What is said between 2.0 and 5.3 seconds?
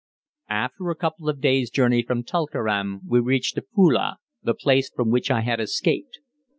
from Tulkeram we reached Afule, the place from which